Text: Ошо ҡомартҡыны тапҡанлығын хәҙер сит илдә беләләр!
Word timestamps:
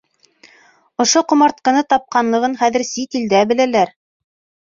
Ошо 1.03 1.21
ҡомартҡыны 1.33 1.83
тапҡанлығын 1.93 2.57
хәҙер 2.63 2.87
сит 2.93 3.17
илдә 3.19 3.43
беләләр! 3.53 3.93